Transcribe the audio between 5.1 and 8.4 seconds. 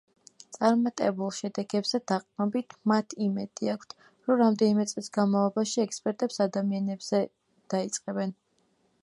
განმავლობაში ექსპერიმენტებს ადამიანებზე დაიწყებენ.